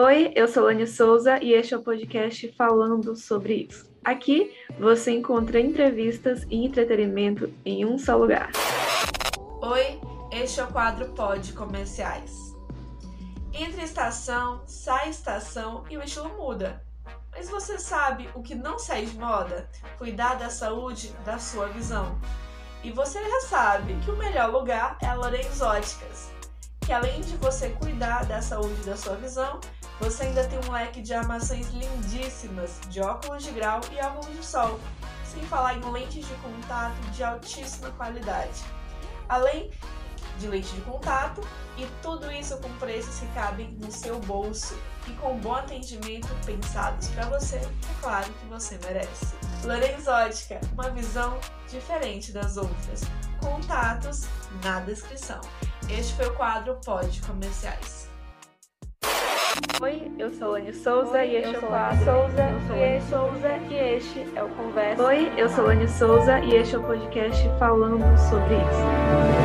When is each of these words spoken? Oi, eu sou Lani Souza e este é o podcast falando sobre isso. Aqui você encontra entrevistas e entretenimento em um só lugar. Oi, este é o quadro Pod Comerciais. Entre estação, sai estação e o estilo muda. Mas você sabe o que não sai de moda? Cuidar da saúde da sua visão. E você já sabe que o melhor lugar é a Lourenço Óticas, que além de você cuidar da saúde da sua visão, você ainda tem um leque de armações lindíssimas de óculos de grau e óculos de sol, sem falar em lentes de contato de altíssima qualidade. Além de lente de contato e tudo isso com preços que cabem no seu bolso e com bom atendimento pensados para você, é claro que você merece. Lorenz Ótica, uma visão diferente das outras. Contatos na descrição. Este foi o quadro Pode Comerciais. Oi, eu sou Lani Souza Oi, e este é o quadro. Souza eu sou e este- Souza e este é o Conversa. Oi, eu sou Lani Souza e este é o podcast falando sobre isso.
Oi, 0.00 0.30
eu 0.36 0.46
sou 0.46 0.62
Lani 0.62 0.86
Souza 0.86 1.42
e 1.42 1.52
este 1.52 1.74
é 1.74 1.76
o 1.76 1.82
podcast 1.82 2.52
falando 2.52 3.16
sobre 3.16 3.66
isso. 3.68 3.90
Aqui 4.04 4.54
você 4.78 5.10
encontra 5.10 5.58
entrevistas 5.58 6.46
e 6.48 6.64
entretenimento 6.64 7.52
em 7.64 7.84
um 7.84 7.98
só 7.98 8.16
lugar. 8.16 8.52
Oi, 9.60 10.00
este 10.30 10.60
é 10.60 10.64
o 10.64 10.68
quadro 10.68 11.08
Pod 11.14 11.52
Comerciais. 11.52 12.54
Entre 13.52 13.82
estação, 13.82 14.62
sai 14.66 15.10
estação 15.10 15.82
e 15.90 15.98
o 15.98 16.02
estilo 16.04 16.28
muda. 16.28 16.80
Mas 17.32 17.50
você 17.50 17.76
sabe 17.76 18.30
o 18.36 18.40
que 18.40 18.54
não 18.54 18.78
sai 18.78 19.04
de 19.04 19.18
moda? 19.18 19.68
Cuidar 19.98 20.34
da 20.34 20.48
saúde 20.48 21.12
da 21.24 21.40
sua 21.40 21.66
visão. 21.66 22.16
E 22.84 22.92
você 22.92 23.18
já 23.20 23.40
sabe 23.48 23.96
que 24.04 24.12
o 24.12 24.16
melhor 24.16 24.52
lugar 24.52 24.96
é 25.02 25.06
a 25.06 25.14
Lourenço 25.14 25.64
Óticas, 25.64 26.30
que 26.88 26.92
além 26.94 27.20
de 27.20 27.36
você 27.36 27.68
cuidar 27.68 28.24
da 28.24 28.40
saúde 28.40 28.82
da 28.82 28.96
sua 28.96 29.14
visão, 29.16 29.60
você 30.00 30.22
ainda 30.22 30.42
tem 30.48 30.58
um 30.66 30.72
leque 30.72 31.02
de 31.02 31.12
armações 31.12 31.68
lindíssimas 31.68 32.80
de 32.88 33.02
óculos 33.02 33.44
de 33.44 33.50
grau 33.50 33.82
e 33.92 34.02
óculos 34.02 34.34
de 34.34 34.42
sol, 34.42 34.80
sem 35.22 35.42
falar 35.48 35.74
em 35.74 35.92
lentes 35.92 36.26
de 36.26 36.32
contato 36.36 36.98
de 37.12 37.22
altíssima 37.22 37.90
qualidade. 37.90 38.64
Além 39.28 39.70
de 40.38 40.48
lente 40.48 40.74
de 40.74 40.80
contato 40.80 41.46
e 41.76 41.84
tudo 42.00 42.32
isso 42.32 42.56
com 42.56 42.72
preços 42.78 43.20
que 43.20 43.26
cabem 43.34 43.70
no 43.72 43.92
seu 43.92 44.18
bolso 44.20 44.74
e 45.06 45.12
com 45.12 45.38
bom 45.40 45.56
atendimento 45.56 46.28
pensados 46.46 47.08
para 47.08 47.26
você, 47.26 47.56
é 47.56 48.00
claro 48.00 48.32
que 48.32 48.46
você 48.46 48.78
merece. 48.82 49.34
Lorenz 49.62 50.08
Ótica, 50.08 50.58
uma 50.72 50.88
visão 50.88 51.38
diferente 51.68 52.32
das 52.32 52.56
outras. 52.56 53.02
Contatos 53.42 54.22
na 54.64 54.80
descrição. 54.80 55.42
Este 55.90 56.14
foi 56.14 56.26
o 56.26 56.34
quadro 56.34 56.78
Pode 56.84 57.20
Comerciais. 57.22 58.08
Oi, 59.80 60.10
eu 60.18 60.32
sou 60.32 60.52
Lani 60.52 60.72
Souza 60.72 61.18
Oi, 61.18 61.28
e 61.28 61.36
este 61.36 61.54
é 61.54 61.58
o 61.58 61.62
quadro. 61.62 62.04
Souza 62.04 62.42
eu 62.42 62.60
sou 62.66 62.76
e 62.76 62.82
este- 62.96 63.10
Souza 63.10 63.48
e 63.70 63.74
este 63.96 64.32
é 64.36 64.42
o 64.42 64.48
Conversa. 64.50 65.02
Oi, 65.02 65.32
eu 65.36 65.48
sou 65.48 65.66
Lani 65.66 65.88
Souza 65.88 66.38
e 66.40 66.54
este 66.56 66.74
é 66.74 66.78
o 66.78 66.82
podcast 66.82 67.48
falando 67.58 68.04
sobre 68.28 68.54
isso. 68.56 69.37